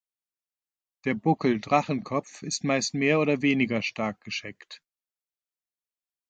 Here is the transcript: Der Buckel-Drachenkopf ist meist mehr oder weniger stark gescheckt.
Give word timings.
Der 1.05 1.13
Buckel-Drachenkopf 1.13 2.41
ist 2.41 2.63
meist 2.63 2.95
mehr 2.95 3.19
oder 3.19 3.43
weniger 3.43 3.83
stark 3.83 4.19
gescheckt. 4.21 4.81